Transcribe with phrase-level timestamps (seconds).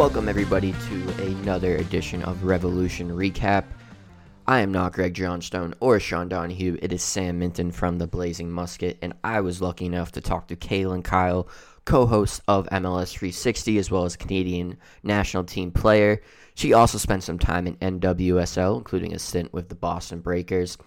[0.00, 3.66] Welcome, everybody, to another edition of Revolution Recap.
[4.46, 6.78] I am not Greg Johnstone or Sean Donahue.
[6.80, 10.48] It is Sam Minton from the Blazing Musket, and I was lucky enough to talk
[10.48, 11.48] to Kaylyn Kyle,
[11.84, 16.22] co host of MLS 360, as well as Canadian national team player.
[16.54, 20.78] She also spent some time in NWSL, including a stint with the Boston Breakers.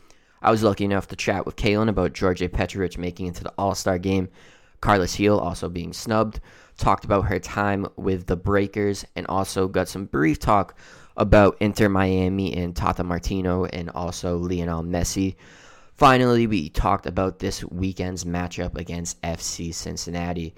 [0.42, 3.54] I was lucky enough to chat with Kaylyn about Djordje Petrovic making it to the
[3.60, 4.30] All Star game,
[4.82, 6.42] Carlos Gil also being snubbed
[6.84, 10.78] talked about her time with the Breakers, and also got some brief talk
[11.16, 15.36] about Inter Miami and Tata Martino and also Lionel Messi.
[15.94, 20.54] Finally, we talked about this weekend's matchup against FC Cincinnati.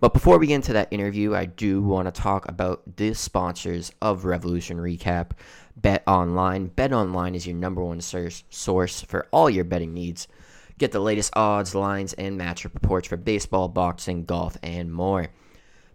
[0.00, 3.90] But before we get into that interview, I do want to talk about the sponsors
[4.02, 5.30] of Revolution Recap,
[5.76, 6.66] Bet Online.
[6.66, 10.28] Bet Online is your number one source for all your betting needs.
[10.76, 15.28] Get the latest odds, lines, and matchup reports for baseball, boxing, golf, and more.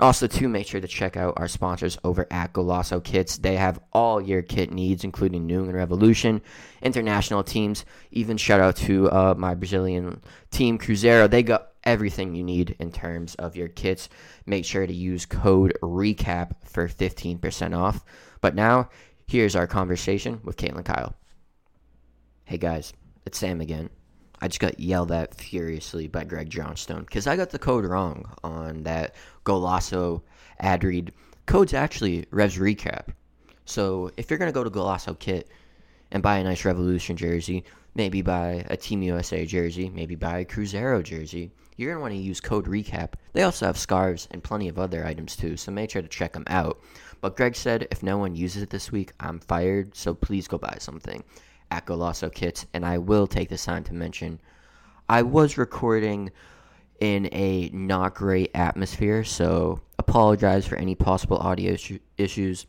[0.00, 3.36] Also, to make sure to check out our sponsors over at Golaco Kits.
[3.36, 6.40] They have all your kit needs, including New England Revolution,
[6.80, 7.84] international teams.
[8.10, 11.30] Even shout out to uh, my Brazilian team, Cruzeiro.
[11.30, 14.08] They got everything you need in terms of your kits.
[14.46, 18.02] Make sure to use code RECAP for 15% off.
[18.40, 18.88] But now,
[19.26, 21.14] here's our conversation with Kaylyn Kyle.
[22.44, 22.94] Hey guys,
[23.26, 23.90] it's Sam again.
[24.42, 28.32] I just got yelled at furiously by Greg Johnstone because I got the code wrong
[28.42, 29.14] on that
[29.44, 30.22] Golaco
[30.58, 31.12] ad read.
[31.46, 33.08] Code's actually Revs Recap.
[33.66, 35.50] So if you're going to go to Golaco Kit
[36.10, 37.64] and buy a nice Revolution jersey,
[37.94, 42.14] maybe buy a Team USA jersey, maybe buy a Cruzeiro jersey, you're going to want
[42.14, 43.12] to use code RECAP.
[43.34, 46.32] They also have scarves and plenty of other items too, so make sure to check
[46.32, 46.80] them out.
[47.20, 50.56] But Greg said if no one uses it this week, I'm fired, so please go
[50.56, 51.22] buy something
[51.70, 54.40] at Golaco Kits, and I will take this time to mention
[55.08, 56.30] I was recording
[57.00, 61.76] in a not great atmosphere, so apologize for any possible audio
[62.16, 62.66] issues,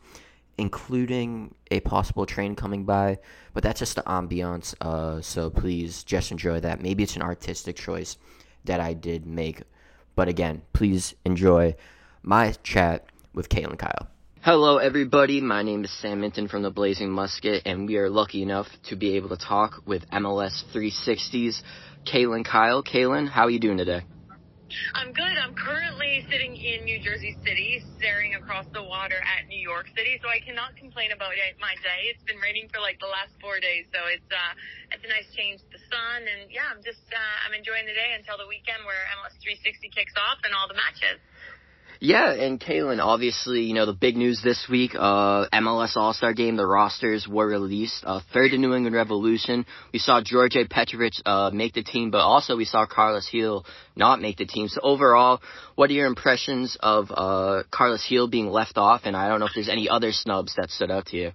[0.58, 3.18] including a possible train coming by.
[3.54, 6.82] But that's just the ambiance, uh, so please just enjoy that.
[6.82, 8.16] Maybe it's an artistic choice
[8.64, 9.62] that I did make,
[10.16, 11.76] but again, please enjoy
[12.22, 14.08] my chat with Kaylyn Kyle.
[14.42, 15.38] Hello, everybody.
[15.38, 18.98] My name is Sam Minton from the Blazing Musket, and we are lucky enough to
[18.98, 21.62] be able to talk with MLS 360's
[22.02, 22.82] Kaylyn Kyle.
[22.82, 24.02] Kaylyn, how are you doing today?
[24.98, 25.38] I'm good.
[25.38, 30.18] I'm currently sitting in New Jersey City, staring across the water at New York City,
[30.18, 32.10] so I cannot complain about my day.
[32.10, 34.52] It's been raining for like the last four days, so it's uh,
[34.90, 37.94] it's a nice change to the sun, and yeah, I'm just uh, I'm enjoying the
[37.94, 41.22] day until the weekend where MLS 360 kicks off and all the matches.
[42.04, 46.56] Yeah, and Kaylyn, obviously, you know, the big news this week, uh, MLS All-Star Game,
[46.56, 48.02] the rosters were released.
[48.04, 49.64] Uh, third in New England Revolution.
[49.92, 53.64] We saw George Petrovic, uh, make the team, but also we saw Carlos Gil
[53.94, 54.66] not make the team.
[54.66, 55.40] So overall,
[55.76, 59.02] what are your impressions of, uh, Carlos Gil being left off?
[59.04, 61.32] And I don't know if there's any other snubs that stood out to you.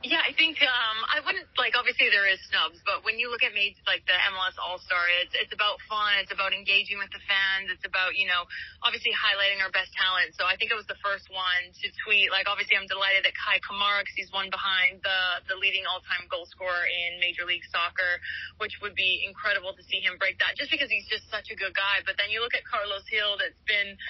[0.00, 1.76] Yeah, I think um, I wouldn't like.
[1.76, 5.04] Obviously, there is snubs, but when you look at maybe like the MLS All Star,
[5.20, 6.16] it's it's about fun.
[6.24, 7.68] It's about engaging with the fans.
[7.68, 8.48] It's about you know
[8.80, 10.32] obviously highlighting our best talent.
[10.40, 12.32] So I think it was the first one to tweet.
[12.32, 16.00] Like obviously, I'm delighted that Kei Kamara, because he's one behind the the leading all
[16.08, 18.24] time goal scorer in Major League Soccer,
[18.56, 20.56] which would be incredible to see him break that.
[20.56, 22.00] Just because he's just such a good guy.
[22.08, 24.00] But then you look at Carlos Gil, that's been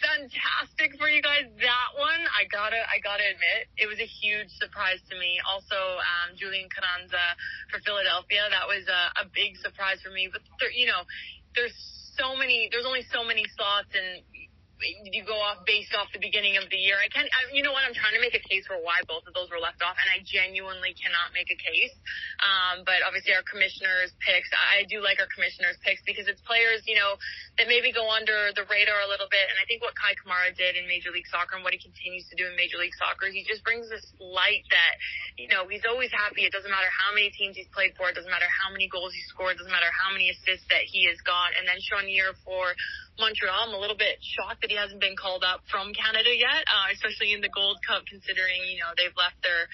[0.00, 1.46] fantastic for you guys.
[1.58, 5.38] That one, I gotta, I gotta admit, it was a huge surprise to me.
[5.46, 7.36] Also, um, Julian Carranza
[7.70, 10.30] for Philadelphia, that was a, a big surprise for me.
[10.30, 11.02] But there, you know,
[11.54, 11.74] there's
[12.18, 14.22] so many, there's only so many slots, and
[14.80, 16.94] you go off based off the beginning of the year.
[16.98, 17.82] I can't, I, you know what?
[17.82, 20.08] I'm trying to make a case for why both of those were left off, and
[20.10, 21.94] I genuinely cannot make a case.
[22.40, 26.86] Um, but obviously, our commissioners' picks, I do like our commissioners' picks because it's players,
[26.86, 27.18] you know,
[27.58, 29.46] that maybe go under the radar a little bit.
[29.50, 32.26] And I think what Kei Kamara did in Major League Soccer and what he continues
[32.30, 34.94] to do in Major League Soccer is he just brings this light that,
[35.34, 36.46] you know, he's always happy.
[36.46, 38.08] It doesn't matter how many teams he's played for.
[38.10, 39.58] It doesn't matter how many goals he scored.
[39.58, 41.58] It doesn't matter how many assists that he has got.
[41.58, 42.78] And then Choinière for
[43.18, 43.68] Montreal.
[43.68, 46.88] I'm a little bit shocked that he hasn't been called up from Canada yet, uh,
[46.94, 49.66] especially in the Gold Cup, considering, you know, they've left their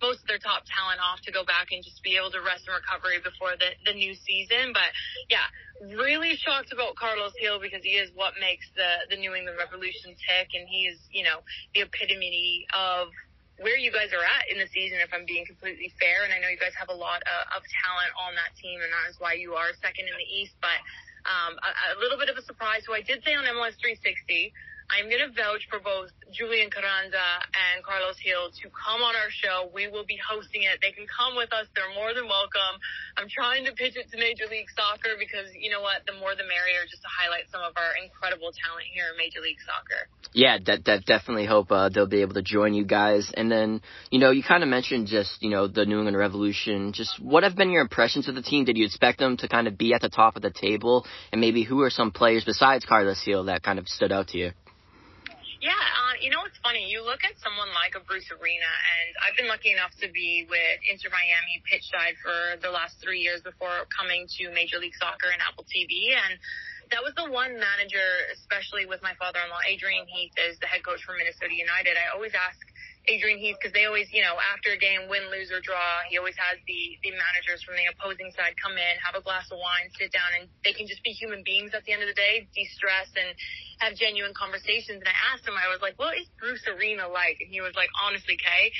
[0.00, 2.64] most of their top talent off to go back and just be able to rest
[2.64, 4.72] and recovery before the, the new season.
[4.72, 4.88] But
[5.28, 5.44] yeah,
[5.92, 10.16] really shocked about Carlos Gil because he is what makes the, the New England Revolution
[10.16, 11.44] tick and he is, you know,
[11.76, 13.12] the epitome of
[13.60, 16.24] where you guys are at in the season, if I'm being completely fair.
[16.24, 18.88] And I know you guys have a lot of, of talent on that team and
[18.88, 20.80] that is why you are second in the East, but
[21.26, 24.52] um, a, a little bit of a surprise, who I did say on MLS 360
[24.90, 27.22] I'm going to vouch for both Julian Carranza
[27.54, 29.70] and Carlos Gil to come on our show.
[29.70, 30.82] We will be hosting it.
[30.82, 31.70] They can come with us.
[31.78, 32.82] They're more than welcome.
[33.14, 36.02] I'm trying to pitch it to Major League Soccer because you know what?
[36.06, 39.38] The more the merrier just to highlight some of our incredible talent here in Major
[39.38, 40.10] League Soccer.
[40.34, 43.30] Yeah, that, definitely hope uh, they'll be able to join you guys.
[43.34, 46.92] And then, you know, you kind of mentioned just, you know, the New England Revolution.
[46.92, 48.64] Just what have been your impressions of the team?
[48.64, 51.06] Did you expect them to kind of be at the top of the table?
[51.32, 54.38] And maybe who are some players besides Carlos Gil that kind of stood out to
[54.38, 54.50] you?
[55.60, 56.88] Yeah, uh, you know what's funny?
[56.88, 60.48] You look at someone like a Bruce Arena, and I've been lucky enough to be
[60.48, 64.96] with Inter Miami pitch side for the last three years before coming to Major League
[64.96, 66.40] Soccer and Apple TV, and
[66.96, 71.04] that was the one manager, especially with my father-in-law, Adrian Heath, is the head coach
[71.04, 71.94] for Minnesota United.
[71.94, 72.56] I always ask
[73.10, 76.14] Adrian Heath because they always, you know, after a game, win, lose or draw, he
[76.14, 79.58] always has the the managers from the opposing side come in, have a glass of
[79.58, 82.14] wine, sit down, and they can just be human beings at the end of the
[82.14, 83.34] day, de-stress and
[83.82, 85.02] have genuine conversations.
[85.02, 87.74] And I asked him, I was like, "What is Bruce Arena like?" And he was
[87.74, 88.70] like, "Honestly, Kay."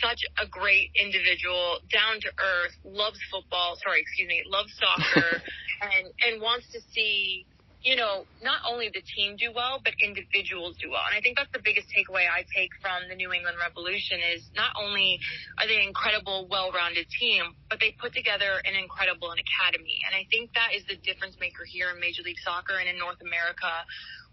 [0.00, 3.74] Such a great individual, down to earth, loves football.
[3.82, 5.42] Sorry, excuse me, loves soccer,
[5.82, 7.46] and and wants to see
[7.82, 11.02] you know, not only the team do well, but individuals do well.
[11.10, 14.46] And I think that's the biggest takeaway I take from the New England Revolution is
[14.54, 15.18] not only
[15.58, 19.98] are they an incredible, well-rounded team, but they put together an incredible academy.
[20.06, 22.98] And I think that is the difference maker here in Major League Soccer and in
[22.98, 23.70] North America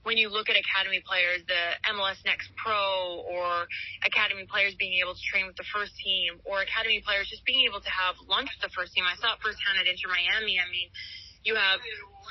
[0.03, 3.67] when you look at academy players, the MLS Next Pro or
[4.05, 7.67] academy players being able to train with the first team or academy players just being
[7.67, 9.03] able to have lunch with the first team.
[9.03, 10.55] I saw it firsthand at Inter Miami.
[10.55, 10.87] I mean,
[11.43, 11.79] you have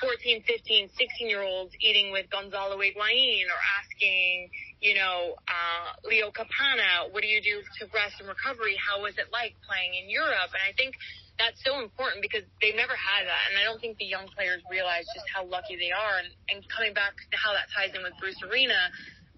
[0.01, 4.51] 14, 15, 16 year olds eating with Gonzalo Higuain or asking,
[4.81, 8.77] you know, uh, Leo Campana, what do you do to rest and recovery?
[8.79, 10.55] How was it like playing in Europe?
[10.55, 10.95] And I think
[11.39, 13.43] that's so important because they've never had that.
[13.51, 16.19] And I don't think the young players realize just how lucky they are.
[16.23, 18.91] And, and coming back to how that ties in with Bruce Arena,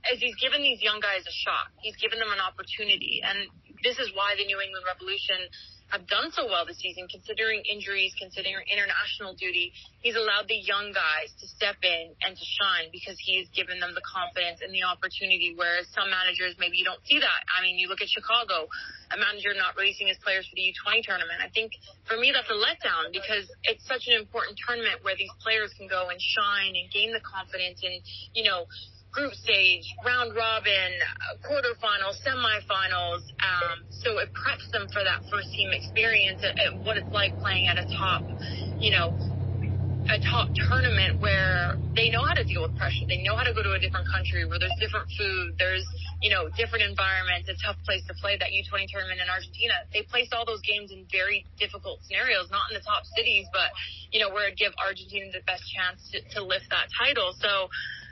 [0.08, 3.20] as he's given these young guys a shot, he's given them an opportunity.
[3.20, 3.48] And
[3.84, 5.40] this is why the New England Revolution
[5.90, 9.74] have done so well this season, considering injuries, considering international duty.
[10.00, 13.92] He's allowed the young guys to step in and to shine because he's given them
[13.92, 15.52] the confidence and the opportunity.
[15.58, 17.40] Whereas some managers, maybe you don't see that.
[17.50, 18.70] I mean, you look at Chicago,
[19.10, 21.42] a manager not releasing his players for the U20 tournament.
[21.42, 21.74] I think
[22.06, 25.90] for me, that's a letdown because it's such an important tournament where these players can
[25.90, 27.98] go and shine and gain the confidence and,
[28.32, 28.70] you know,
[29.10, 30.94] group stage, round robin,
[31.50, 33.26] quarterfinals, semifinals.
[33.42, 37.66] Um, so it preps them for that first team experience at what it's like playing
[37.66, 38.22] at a top,
[38.78, 39.10] you know,
[40.08, 43.04] a top tournament where they know how to deal with pressure.
[43.06, 45.84] They know how to go to a different country where there's different food, there's,
[46.22, 49.74] you know, different environments, a tough place to play that U20 tournament in Argentina.
[49.92, 53.70] They placed all those games in very difficult scenarios, not in the top cities, but,
[54.10, 57.34] you know, where it give Argentina the best chance to, to lift that title.
[57.38, 57.68] So,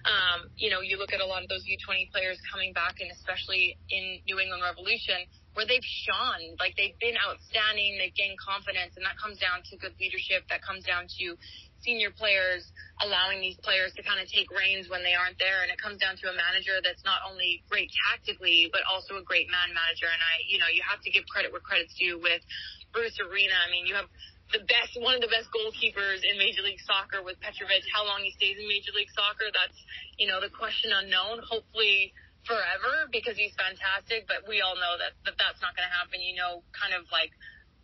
[0.06, 3.10] um, you know, you look at a lot of those U20 players coming back, and
[3.10, 5.26] especially in New England Revolution,
[5.58, 9.74] where they've shone, like they've been outstanding, they've gained confidence, and that comes down to
[9.76, 10.46] good leadership.
[10.50, 11.34] That comes down to
[11.82, 12.66] senior players
[13.02, 15.98] allowing these players to kind of take reins when they aren't there, and it comes
[15.98, 20.06] down to a manager that's not only great tactically, but also a great man manager.
[20.10, 22.42] And I, you know, you have to give credit where credit's due with
[22.94, 23.54] Bruce Arena.
[23.58, 24.10] I mean, you have
[24.52, 27.84] the best, one of the best goalkeepers in Major League Soccer with Petrovic.
[27.92, 29.76] How long he stays in Major League Soccer, that's,
[30.16, 31.44] you know, the question unknown.
[31.44, 32.16] Hopefully
[32.48, 36.24] forever because he's fantastic, but we all know that, that that's not going to happen.
[36.24, 37.32] You know, kind of like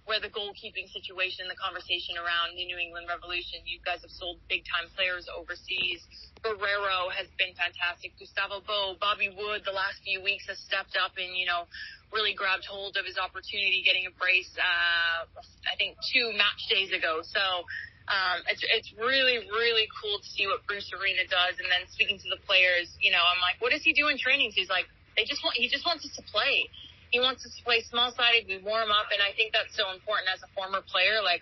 [0.05, 4.37] where the goalkeeping situation, the conversation around the New England Revolution, you guys have sold
[4.53, 6.05] big time players overseas.
[6.45, 8.13] Guerrero has been fantastic.
[8.21, 11.65] Gustavo Bou, Bobby Wood, the last few weeks has stepped up and, you know,
[12.15, 15.27] really grabbed hold of his opportunity getting a brace, uh,
[15.67, 17.21] I think two match days ago.
[17.27, 17.67] So,
[18.07, 21.59] um, it's it's really really cool to see what Bruce Arena does.
[21.59, 24.17] And then speaking to the players, you know, I'm like, what does he do in
[24.17, 24.55] training?
[24.55, 26.71] He's like, they just want he just wants us to play.
[27.11, 28.51] He wants us to play small sided.
[28.51, 31.23] We warm up, and I think that's so important as a former player.
[31.25, 31.41] Like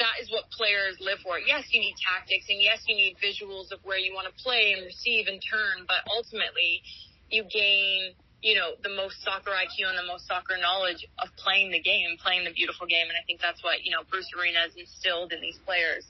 [0.00, 1.36] that is what players live for.
[1.36, 4.72] Yes, you need tactics, and yes, you need visuals of where you want to play
[4.72, 5.84] and receive and turn.
[5.84, 6.80] But ultimately,
[7.28, 11.70] you gain you know, the most soccer IQ and the most soccer knowledge of playing
[11.70, 13.08] the game, playing the beautiful game.
[13.08, 16.04] And I think that's what, you know, Bruce Arena has instilled in these players.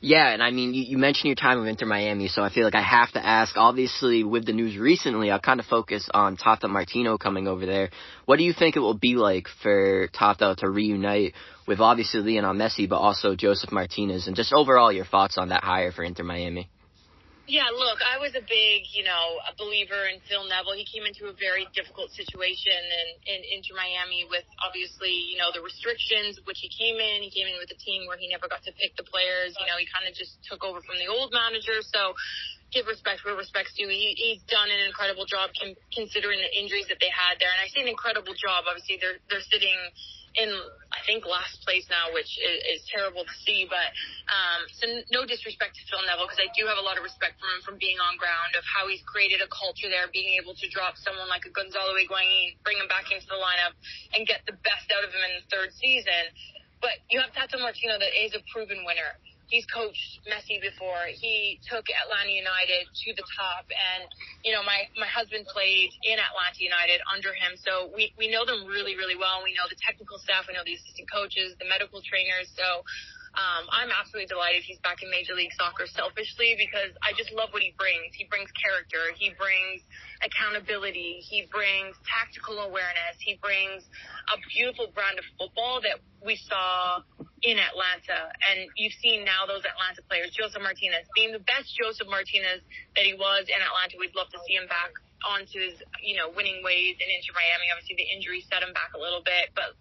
[0.00, 2.64] Yeah, and I mean, you, you mentioned your time with Inter Miami, so I feel
[2.64, 3.56] like I have to ask.
[3.56, 7.90] Obviously, with the news recently, I'll kind of focus on Tata Martino coming over there.
[8.26, 11.32] What do you think it will be like for Tata to reunite
[11.66, 15.64] with obviously Lionel Messi, but also Josef Martinez, and just overall your thoughts on that
[15.64, 16.68] hire for Inter Miami?
[17.44, 20.80] Yeah, look, I was a big, you know, a believer in Phil Neville.
[20.80, 25.52] He came into a very difficult situation in, in, Inter Miami with obviously, you know,
[25.52, 27.20] the restrictions which he came in.
[27.20, 29.52] He came in with a team where he never got to pick the players.
[29.60, 31.84] You know, he kind of just took over from the old manager.
[31.84, 32.16] So
[32.72, 33.92] give respect where respect's due.
[33.92, 37.52] He, he's done an incredible job con- considering the injuries that they had there.
[37.52, 38.64] And I say an incredible job.
[38.64, 39.76] Obviously, they're they're sitting
[40.34, 40.50] in
[40.94, 43.66] I think last place now, which is, is terrible to see.
[43.66, 43.90] But
[44.30, 47.42] um, so no disrespect to Phil Neville because I do have a lot of respect
[47.42, 50.54] for him from being on ground of how he's created a culture there, being able
[50.54, 53.74] to drop someone like a Gonzalo Higuain, bring him back into the lineup,
[54.14, 56.30] and get the best out of him in the third season.
[56.78, 59.18] But you have Tata Martino that is a proven winner
[59.54, 61.06] he's coached Messi before.
[61.14, 64.10] He took Atlanta United to the top, and
[64.42, 68.42] you know my my husband played in Atlanta United under him, so we we know
[68.42, 69.46] them really really well.
[69.46, 72.50] We know the technical staff, we know the assistant coaches, the medical trainers.
[72.58, 72.82] So
[73.34, 77.50] um, I'm absolutely delighted he's back in Major League Soccer selfishly because I just love
[77.50, 78.14] what he brings.
[78.14, 79.10] He brings character.
[79.18, 79.82] He brings
[80.22, 81.18] accountability.
[81.18, 83.18] He brings tactical awareness.
[83.18, 83.82] He brings
[84.30, 87.02] a beautiful brand of football that we saw
[87.44, 88.32] in Atlanta.
[88.48, 92.64] And you've seen now those Atlanta players, Josef Martinez, being the best Josef Martinez
[92.96, 94.00] that he was in Atlanta.
[94.00, 94.96] We'd love to see him back
[95.28, 97.68] onto his, you know, winning ways and Inter Miami.
[97.68, 99.76] Obviously the injury set him back a little bit, but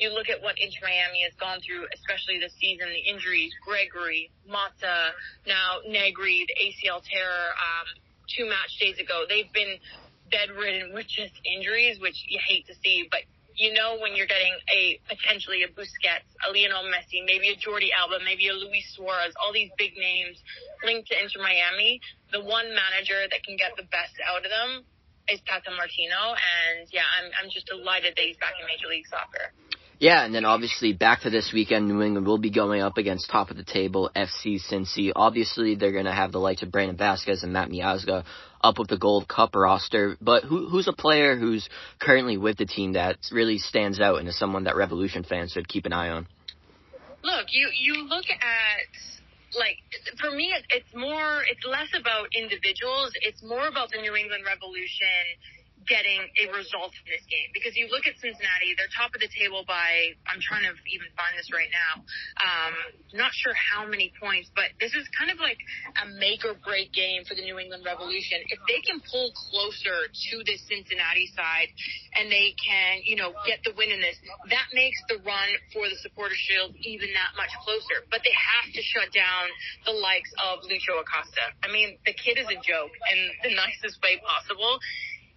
[0.00, 4.32] you look at what Inter Miami has gone through, especially this season, the injuries, Gregore,
[4.48, 5.12] Mata,
[5.46, 7.86] now Negri, the ACL tear, um,
[8.24, 9.28] two match days ago.
[9.28, 9.76] They've been
[10.32, 13.20] bedridden with just injuries, which you hate to see, but
[13.62, 17.94] you know when you're getting a potentially a Busquets, a Lionel Messi, maybe a Jordi
[17.94, 20.42] Alba, maybe a Luis Suarez, all these big names
[20.82, 22.00] linked to Inter Miami,
[22.34, 24.82] the one manager that can get the best out of them
[25.30, 29.06] is Tata Martino, and yeah, I'm I'm just delighted that he's back in Major League
[29.06, 29.54] Soccer.
[30.02, 33.30] Yeah, and then obviously back to this weekend, New England will be going up against
[33.30, 35.12] top of the table FC Cincy.
[35.14, 38.24] Obviously, they're going to have the likes of Brandon Vazquez and Matt Miazga
[38.62, 40.16] up with the Gold Cup roster.
[40.20, 44.28] But who, who's a player who's currently with the team that really stands out and
[44.28, 46.26] is someone that Revolution fans should keep an eye on?
[47.22, 49.76] Look, you you look at like
[50.20, 53.12] for me, it's more it's less about individuals.
[53.22, 55.22] It's more about the New England Revolution
[55.88, 59.30] getting a result in this game because you look at Cincinnati, they're top of the
[59.30, 62.02] table by I'm trying to even find this right now.
[62.40, 62.74] Um,
[63.14, 65.58] not sure how many points, but this is kind of like
[66.02, 68.40] a make or break game for the New England Revolution.
[68.48, 71.70] If they can pull closer to this Cincinnati side
[72.16, 74.16] and they can, you know, get the win in this,
[74.48, 78.06] that makes the run for the supporter shield even that much closer.
[78.10, 79.52] But they have to shut down
[79.84, 81.52] the likes of Lucho Acosta.
[81.62, 84.80] I mean, the kid is a joke in the nicest way possible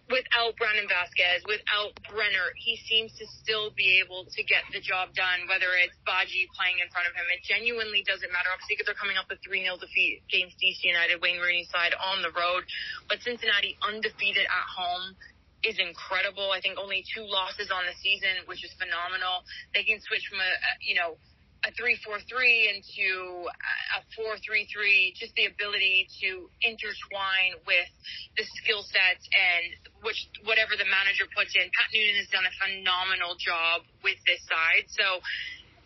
[0.10, 5.18] without Brandon Vazquez, without Brenner, he seems to still be able to get the job
[5.18, 7.26] done, whether it's Badji playing in front of him.
[7.34, 8.54] It genuinely doesn't matter.
[8.54, 11.98] Obviously, because they're coming up with 3 0 defeat against DC United, Wayne Rooney's side
[11.98, 12.70] on the road.
[13.10, 15.18] But Cincinnati undefeated at home
[15.66, 16.54] is incredible.
[16.54, 19.42] I think only two losses on the season, which is phenomenal.
[19.74, 20.52] They can switch from a,
[20.86, 21.18] you know,
[21.66, 23.50] a three four three into
[23.98, 25.14] a four three three.
[25.18, 27.90] Just the ability to intertwine with
[28.38, 29.66] the skill sets and
[30.06, 31.66] which whatever the manager puts in.
[31.74, 34.86] Pat Noonan has done a phenomenal job with this side.
[34.94, 35.26] So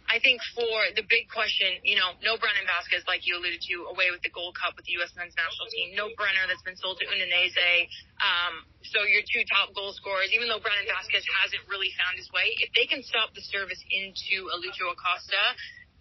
[0.10, 3.94] I think for the big question, you know, no Brandon Vazquez, like you alluded to,
[3.94, 5.14] away with the Gold Cup with the U.S.
[5.14, 5.94] men's national team.
[5.94, 7.86] No Brenner that's been sold to Udinese.
[8.18, 12.26] Um, so your two top goal scorers, even though Brandon Vazquez hasn't really found his
[12.34, 15.44] way, if they can stop the service into a Lucho Acosta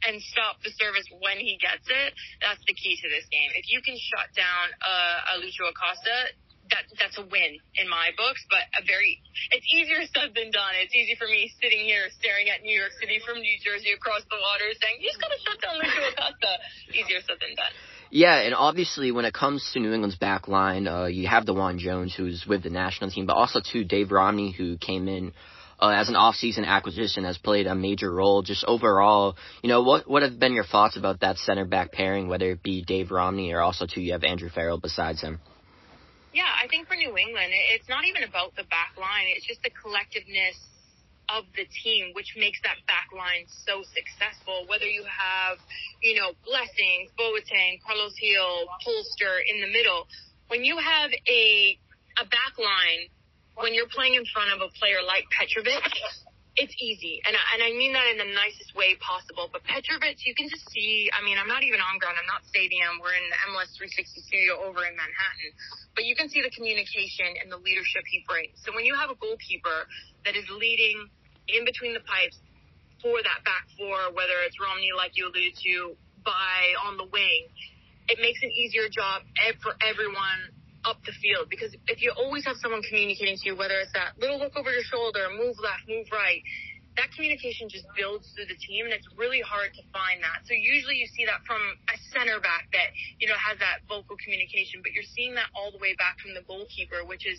[0.09, 3.53] and stop the service when he gets it, that's the key to this game.
[3.61, 6.33] If you can shut down uh, a Lucho Acosta,
[6.71, 9.21] that that's a win in my books, but a very
[9.51, 10.75] it's easier said than done.
[10.83, 14.23] It's easy for me sitting here staring at New York City from New Jersey across
[14.29, 16.53] the water saying, You just gotta shut down Lucho Acosta.
[16.93, 17.73] Easier said than done.
[18.11, 21.79] Yeah, and obviously when it comes to New England's back line, uh, you have DeJuan
[21.79, 25.33] Jones who's with the national team, but also too Dave Romney who came in
[25.81, 28.43] uh, as an off-season acquisition has played a major role.
[28.43, 32.29] Just overall, you know, what what have been your thoughts about that center back pairing,
[32.29, 35.41] whether it be Dave Romney or also too you have Andrew Farrell besides him?
[36.38, 39.26] Yeah, I think for New England, it's not even about the back line.
[39.35, 40.54] It's just the collectiveness
[41.26, 44.62] of the team, which makes that back line so successful.
[44.71, 45.59] Whether you have,
[45.99, 50.07] you know, Blessings, Boateng, Carlos Gil, Polster in the middle,
[50.47, 51.75] when you have a
[52.23, 53.11] a back line,
[53.59, 55.90] when you're playing in front of a player like Petrovic,
[56.59, 57.23] it's easy.
[57.23, 59.47] And I, and I mean that in the nicest way possible.
[59.47, 62.19] But Petrovic, you can just see, I mean, I'm not even on ground.
[62.19, 62.99] I'm not stadium.
[62.99, 65.50] We're in the MLS 360 studio over in Manhattan.
[65.95, 68.59] But you can see the communication and the leadership he brings.
[68.67, 69.87] So when you have a goalkeeper
[70.27, 71.07] that is leading
[71.47, 72.43] in between the pipes
[72.99, 75.95] for that back four, whether it's Romney, like you alluded to,
[76.27, 77.49] Bye on the wing,
[78.11, 79.23] it makes an easier job
[79.62, 83.79] for everyone up the field because if you always have someone communicating to you, whether
[83.81, 86.43] it's that little look over your shoulder, move left, move right,
[86.99, 90.43] that communication just builds through the team and it's really hard to find that.
[90.51, 92.91] So usually you see that from a center back that,
[93.23, 96.35] you know, has that vocal communication, but you're seeing that all the way back from
[96.35, 97.39] the goalkeeper, which is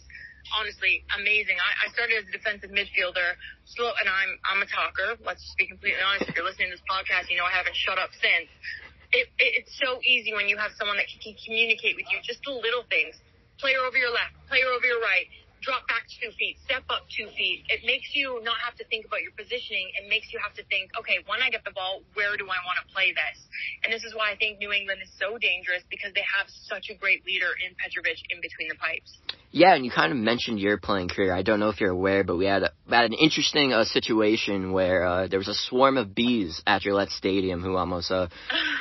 [0.56, 1.60] honestly amazing.
[1.60, 3.36] I, I started as a defensive midfielder,
[3.68, 5.20] slow, and I'm, I'm a talker.
[5.28, 6.32] Let's just be completely honest.
[6.32, 8.48] If you're listening to this podcast, you know I haven't shut up since.
[9.12, 12.40] It, it, it's so easy when you have someone that can communicate with you, just
[12.48, 13.20] the little things
[13.60, 15.28] player over your left, player over your right,
[15.62, 17.68] drop back two feet, step up two feet.
[17.68, 19.92] It makes you not have to think about your positioning.
[20.00, 22.60] It makes you have to think, okay, when I get the ball, where do I
[22.64, 23.38] want to play this?
[23.84, 26.90] And this is why I think New England is so dangerous because they have such
[26.90, 29.20] a great leader in Petrovic in between the pipes.
[29.52, 31.34] Yeah, and you kind of mentioned your playing career.
[31.34, 34.72] I don't know if you're aware, but we had, a, had an interesting uh, situation
[34.72, 38.28] where uh, there was a swarm of bees at Gillette Stadium who almost uh,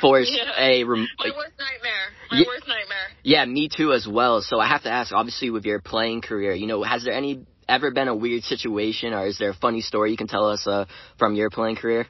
[0.00, 0.52] forced yeah.
[0.60, 0.84] a.
[0.84, 2.12] Rem- My worst nightmare.
[2.30, 3.07] My yeah, worst nightmare.
[3.28, 4.40] Yeah, me too as well.
[4.40, 7.44] So I have to ask, obviously, with your playing career, you know, has there any
[7.68, 10.64] ever been a weird situation, or is there a funny story you can tell us
[10.64, 10.88] uh,
[11.20, 12.08] from your playing career?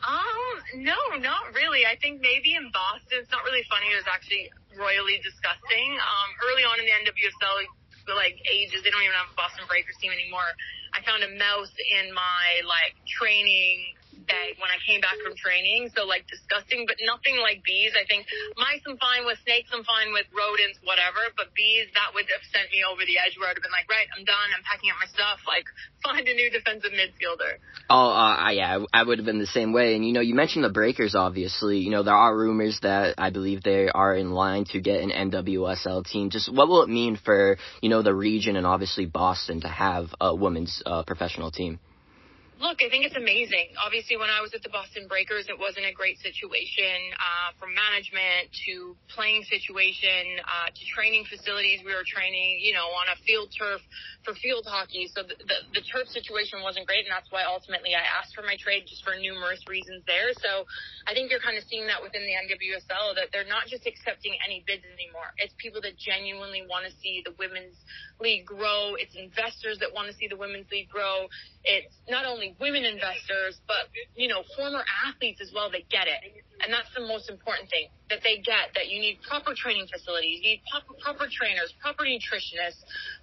[0.00, 1.84] Um, no, not really.
[1.84, 3.92] I think maybe in Boston, it's not really funny.
[3.92, 4.48] It was actually
[4.80, 5.88] royally disgusting.
[6.00, 10.00] Um, early on in the NWSL, like ages, they don't even have a Boston Breakers
[10.00, 10.56] team anymore.
[10.96, 13.92] I found a mouse in my like training
[14.26, 15.90] bag when I came back from training.
[15.94, 17.92] So like disgusting, but nothing like bees.
[17.96, 21.32] I think mice I'm fine with, snakes I'm fine with, rodents, whatever.
[21.36, 23.88] But bees, that would have sent me over the edge where I'd have been like,
[23.88, 24.48] right, I'm done.
[24.54, 25.42] I'm packing up my stuff.
[25.48, 25.66] Like
[26.06, 27.58] find a new defensive midfielder.
[27.90, 29.94] Oh, uh, yeah, I would have been the same way.
[29.94, 31.14] And you know, you mentioned the Breakers.
[31.14, 35.00] Obviously, you know there are rumors that I believe they are in line to get
[35.00, 36.30] an NWSL team.
[36.30, 40.14] Just what will it mean for you know the region and obviously Boston to have
[40.20, 41.78] a women's uh, professional team?
[42.62, 43.74] Look, I think it's amazing.
[43.74, 47.74] Obviously, when I was at the Boston Breakers, it wasn't a great situation uh, from
[47.74, 51.82] management to playing situation uh, to training facilities.
[51.82, 53.82] We were training, you know, on a field turf
[54.22, 55.10] for field hockey.
[55.10, 58.46] So the, the, the turf situation wasn't great, and that's why ultimately I asked for
[58.46, 60.30] my trade just for numerous reasons there.
[60.38, 60.62] So
[61.10, 64.38] I think you're kind of seeing that within the NWSL that they're not just accepting
[64.46, 65.34] any bids anymore.
[65.42, 67.74] It's people that genuinely want to see the women's
[68.22, 68.94] league grow.
[68.94, 71.26] It's investors that want to see the women's league grow.
[71.64, 76.18] It's not only women investors, but, you know, former athletes as well that get it.
[76.62, 80.42] And that's the most important thing that they get that you need proper training facilities,
[80.42, 82.82] you need proper, proper trainers, proper nutritionists,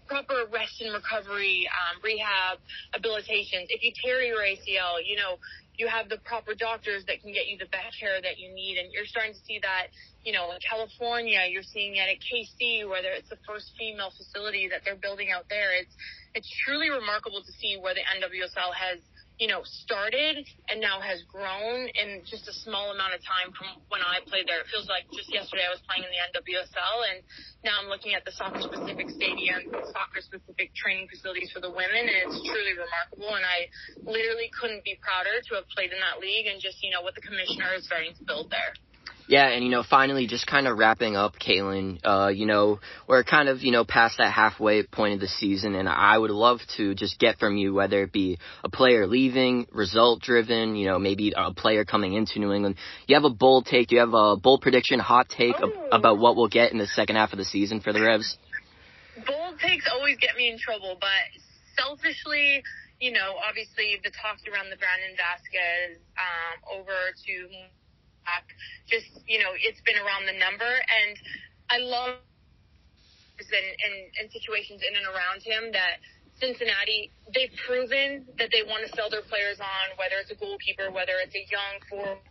[0.10, 2.58] proper rest and recovery, um, rehab,
[2.91, 3.69] habilitations.
[3.69, 5.38] If you tear your ACL, you know,
[5.78, 8.82] you have the proper doctors that can get you the best care that you need.
[8.82, 9.93] And you're starting to see that,
[10.26, 14.67] you know, in California, you're seeing it at KC, whether it's the first female facility
[14.67, 15.72] that they're building out there.
[15.80, 15.95] It's,
[16.36, 19.00] it's truly remarkable to see where the NWSL has–
[19.39, 23.80] you know, started and now has grown in just a small amount of time from
[23.88, 24.60] when I played there.
[24.60, 27.17] It feels like just yesterday I was playing in the NWSL and
[27.63, 32.04] now I'm looking at the soccer specific stadium, soccer specific training facilities for the women
[32.04, 33.71] and it's truly remarkable and I
[34.04, 37.15] literally couldn't be prouder to have played in that league and just, you know, what
[37.15, 38.75] the commissioner is starting to build there.
[39.30, 42.00] Yeah, and you know, finally, just kind of wrapping up, Kaylyn.
[42.04, 45.76] Uh, you know, we're kind of you know past that halfway point of the season,
[45.76, 49.68] and I would love to just get from you whether it be a player leaving,
[49.72, 52.78] result driven, you know, maybe a player coming into New England.
[53.06, 53.92] You have a bold take.
[53.92, 55.89] You have a bold prediction, hot take oh.
[55.92, 58.36] about what we'll get in the second half of the season for the Revs.
[59.28, 61.30] Bold takes always get me in trouble, but
[61.78, 62.63] selfishly,
[63.00, 67.79] you know, obviously the talks around the Brandon Vazquez um, over to.
[68.88, 70.70] Just, you know, it's been around the number.
[70.70, 71.13] And
[71.70, 72.22] I love
[73.39, 76.04] and, and, and situations in and around him that
[76.39, 80.92] Cincinnati, they've proven that they want to sell their players on, whether it's a goalkeeper,
[80.92, 82.24] whether it's a young forward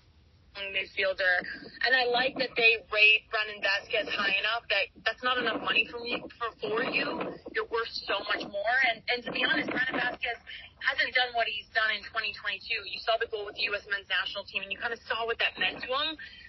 [0.75, 1.39] midfielder.
[1.87, 5.87] And I like that they rate Brandon Vazquez high enough that that's not enough money
[5.87, 7.37] for me for, for you.
[7.55, 8.77] You're worth so much more.
[8.91, 10.39] And and to be honest, Brandon Vazquez
[10.83, 12.63] hasn't done what he's done in 2022.
[12.87, 13.87] You saw the goal with the U.S.
[13.91, 16.09] men's national team, and you kind of saw what that meant to him.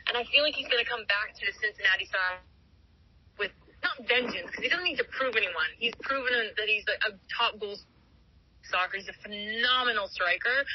[0.09, 2.41] And I feel like he's going to come back to the Cincinnati side
[3.37, 5.69] with not vengeance because he doesn't need to prove anyone.
[5.77, 7.77] He's proven that he's a, a top goal
[8.67, 8.99] soccer.
[8.99, 10.65] He's a phenomenal striker.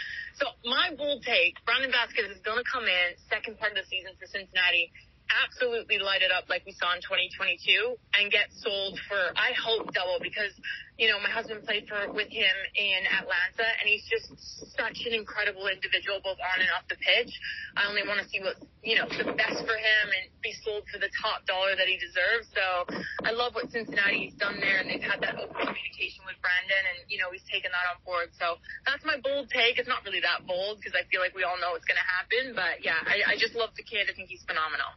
[0.41, 3.87] So my bold take, Brandon Vazquez is going to come in second part of the
[3.87, 4.91] season for Cincinnati,
[5.31, 9.93] absolutely light it up like we saw in 2022, and get sold for I hope
[9.93, 10.53] double because
[10.95, 14.31] you know, my husband played for with him in Atlanta, and he's just
[14.79, 17.35] such an incredible individual, both on and off the pitch.
[17.75, 20.87] I only want to see what's you know the best for him and be sold
[20.87, 22.47] for the top dollar that he deserves.
[22.55, 22.87] So
[23.27, 27.11] I love what Cincinnati's done there, and they've had that open communication with Brandon, and
[27.11, 28.31] you know he's taken that on board.
[28.39, 29.83] So that's my bold take.
[29.83, 32.07] It's not really that bold because I feel like we all know it's going to
[32.07, 34.07] happen, but yeah, I, I just love the kid.
[34.07, 34.95] I think he's phenomenal.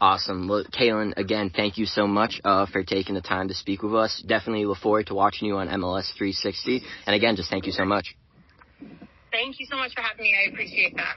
[0.00, 0.48] Awesome.
[0.48, 3.94] Well, Kaylyn, again, thank you so much uh, for taking the time to speak with
[3.94, 4.22] us.
[4.26, 6.82] Definitely look forward to watching you on MLS 360.
[7.06, 8.14] And again, just thank you so much.
[9.30, 10.34] Thank you so much for having me.
[10.34, 11.16] I appreciate that.